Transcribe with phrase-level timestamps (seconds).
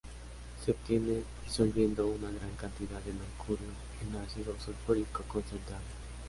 [0.65, 3.67] Se obtiene disolviendo una gran cantidad de mercurio
[4.01, 5.83] en ácido sulfúrico concentrado.